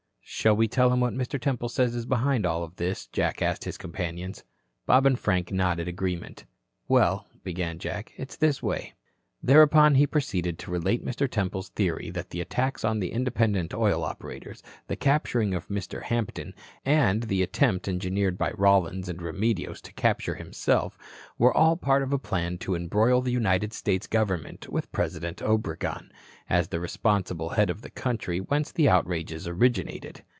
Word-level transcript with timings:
"Shall 0.33 0.55
we 0.55 0.67
tell 0.69 0.91
him 0.91 1.01
what 1.01 1.13
Mr. 1.13 1.39
Temple 1.39 1.69
says 1.69 1.93
is 1.93 2.05
behind 2.07 2.45
all 2.47 2.65
this?" 2.75 3.05
Jack 3.07 3.41
asked 3.43 3.65
his 3.65 3.77
companions. 3.77 4.43
Bob 4.87 5.05
and 5.05 5.19
Frank 5.19 5.51
nodded 5.51 5.87
agreement. 5.87 6.45
"Well," 6.87 7.27
began 7.43 7.77
Jack, 7.77 8.13
"it's 8.17 8.37
this 8.37 8.63
way." 8.63 8.93
Thereupon 9.43 9.95
he 9.95 10.05
proceeded 10.05 10.59
to 10.59 10.71
relate 10.71 11.03
Mr. 11.03 11.29
Temple's 11.29 11.69
theory 11.69 12.11
that 12.11 12.29
the 12.29 12.41
attacks 12.41 12.85
on 12.85 12.99
the 12.99 13.11
independent 13.11 13.73
oil 13.73 14.03
operators, 14.03 14.61
the 14.87 14.95
capturing 14.95 15.55
of 15.55 15.67
Mr. 15.67 16.03
Hampton 16.03 16.53
and 16.85 17.23
the 17.23 17.41
attempt 17.41 17.87
engineered 17.87 18.37
by 18.37 18.51
Rollins 18.51 19.09
and 19.09 19.19
Remedios 19.19 19.81
to 19.81 19.93
capture 19.93 20.35
himself, 20.35 20.95
were 21.39 21.53
all 21.55 21.75
part 21.75 22.03
of 22.03 22.13
a 22.13 22.19
plan 22.19 22.59
to 22.59 22.75
embroil 22.75 23.21
the 23.21 23.31
United 23.31 23.73
States 23.73 24.05
government 24.05 24.69
with 24.69 24.91
President 24.91 25.41
Obregon, 25.41 26.11
as 26.47 26.67
the 26.67 26.79
responsible 26.79 27.49
head 27.49 27.71
of 27.71 27.81
the 27.81 27.89
country 27.89 28.37
whence 28.39 28.71
the 28.71 28.87
outrages 28.87 29.47
originated. 29.47 30.21